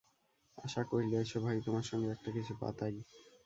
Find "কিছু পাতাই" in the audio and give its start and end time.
2.31-2.95